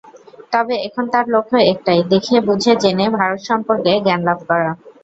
তবে 0.53 0.75
এখন 0.87 1.03
তাঁর 1.13 1.25
লক্ষ্য 1.33 1.57
একটাই—দেখে, 1.71 2.35
বুঝে, 2.47 2.71
জেনে 2.83 3.05
ভারত 3.17 3.41
সম্পর্কে 3.49 3.91
জ্ঞান 4.05 4.21
লাভ 4.27 4.39
করা। 4.49 4.71